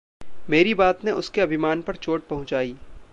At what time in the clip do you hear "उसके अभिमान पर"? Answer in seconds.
1.11-1.95